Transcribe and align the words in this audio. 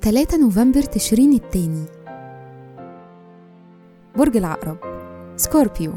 تلاتة 0.00 0.38
نوفمبر 0.38 0.82
تشرين 0.82 1.32
التاني. 1.32 1.84
برج 4.16 4.36
العقرب 4.36 4.76
Scorpio. 5.36 5.92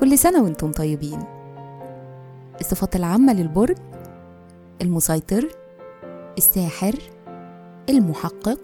كل 0.00 0.18
سنة 0.18 0.42
وأنتم 0.42 0.72
طيبين. 0.72 1.18
الصفات 2.60 2.96
العامة 2.96 3.32
للبرج 3.32 3.76
المسيطر 4.82 5.48
الساحر 6.38 6.94
المحقق 7.88 8.60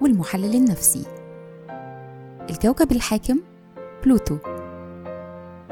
والمحلل 0.00 0.54
النفسي. 0.54 1.04
الكوكب 2.50 2.92
الحاكم 2.92 3.40
بلوتو. 4.04 4.36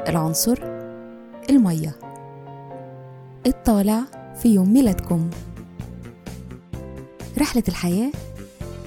العنصر 0.09 0.72
المية. 1.51 1.97
الطالع 3.47 4.01
في 4.43 4.49
يوم 4.49 4.73
ميلادكم. 4.73 5.31
رحلة 7.39 7.63
الحياة 7.69 8.13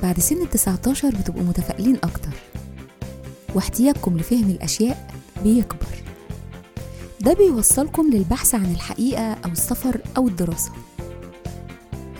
بعد 0.04 0.20
سن 0.20 0.42
التسعتاشر 0.42 1.10
بتبقوا 1.10 1.44
متفائلين 1.44 1.96
أكتر 1.96 2.30
واحتياجكم 3.56 4.18
لفهم 4.18 4.50
الأشياء 4.50 5.14
بيكبر. 5.44 5.86
ده 7.22 7.34
بيوصلكم 7.34 8.10
للبحث 8.14 8.56
عن 8.56 8.72
الحقيقة 8.72 9.34
أو 9.34 9.52
السفر 9.52 10.02
أو 10.18 10.28
الدراسة. 10.28 10.72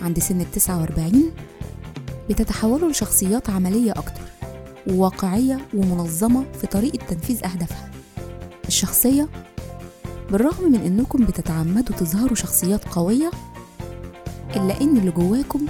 عند 0.02 0.18
سن 0.18 0.40
التسعة 0.40 0.80
وأربعين 0.80 1.32
بتتحولوا 2.30 2.90
لشخصيات 2.90 3.50
عملية 3.50 3.92
أكتر 3.92 4.20
وواقعية 4.86 5.58
ومنظمة 5.74 6.44
في 6.60 6.66
طريقة 6.66 7.06
تنفيذ 7.06 7.44
أهدافها. 7.44 7.90
الشخصية 8.68 9.28
بالرغم 10.32 10.72
من 10.72 10.80
إنكم 10.80 11.24
بتتعمدوا 11.24 11.96
تظهروا 11.96 12.34
شخصيات 12.34 12.88
قوية 12.88 13.30
إلا 14.56 14.80
إن 14.80 14.96
اللي 14.96 15.10
جواكم 15.10 15.66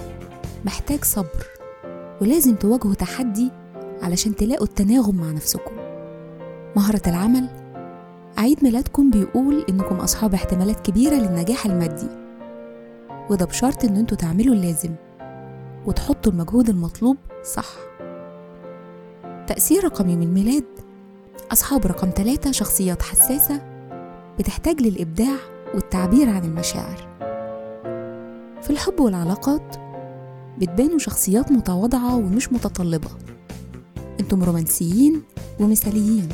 محتاج 0.65 1.05
صبر 1.05 1.47
ولازم 2.21 2.55
تواجهوا 2.55 2.95
تحدي 2.95 3.51
علشان 4.03 4.37
تلاقوا 4.37 4.67
التناغم 4.67 5.17
مع 5.17 5.31
نفسكم. 5.31 5.77
مهارة 6.77 7.03
العمل 7.07 7.49
عيد 8.39 8.65
ميلادكم 8.65 9.11
بيقول 9.11 9.65
إنكم 9.69 9.97
أصحاب 9.97 10.35
احتمالات 10.35 10.81
كبيرة 10.81 11.15
للنجاح 11.15 11.67
المادي. 11.67 12.09
وده 13.31 13.47
بشرط 13.47 13.85
إن 13.85 13.97
أنتوا 13.97 14.17
تعملوا 14.17 14.55
اللازم 14.55 14.95
وتحطوا 15.87 16.33
المجهود 16.33 16.69
المطلوب 16.69 17.17
صح. 17.45 17.67
تأثير 19.47 19.85
رقم 19.85 20.09
يوم 20.09 20.23
الميلاد 20.23 20.65
أصحاب 21.53 21.87
رقم 21.87 22.11
ثلاثة 22.17 22.53
شخصيات 22.53 23.03
حساسة 23.03 23.76
بتحتاج 24.39 24.81
للإبداع 24.81 25.37
والتعبير 25.75 26.29
عن 26.29 26.45
المشاعر. 26.45 27.09
في 28.63 28.71
الحب 28.71 29.01
والعلاقات 29.01 29.77
بتبانوا 30.59 30.99
شخصيات 30.99 31.53
متواضعة 31.53 32.17
ومش 32.17 32.53
متطلبة. 32.53 33.11
أنتم 34.21 34.45
رومانسيين 34.45 35.23
ومثاليين 35.61 36.29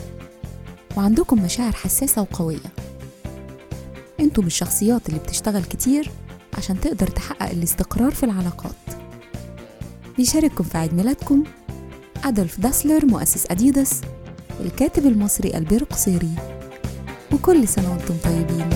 وعندكم 0.97 1.43
مشاعر 1.45 1.73
حساسة 1.73 2.23
وقوية. 2.23 2.73
أنتم 4.21 4.47
الشخصيات 4.47 5.09
اللي 5.09 5.21
بتشتغل 5.21 5.65
كتير 5.65 6.11
عشان 6.59 6.81
تقدر 6.81 7.07
تحقق 7.07 7.51
الاستقرار 7.51 8.11
في 8.11 8.23
العلاقات. 8.23 8.73
بيشارككم 10.17 10.65
في 10.65 10.79
عيد 10.79 10.95
ميلادكم 10.95 11.45
أدولف 12.25 12.61
داسلر 12.61 13.07
مؤسس 13.07 13.47
أديداس 13.51 14.01
والكاتب 14.61 15.07
المصري 15.07 15.57
ألبير 15.59 15.85
قصيري. 15.85 16.35
وكل 17.33 17.69
سنة 17.69 17.91
وأنتم 17.91 18.15
طيبين 18.25 18.71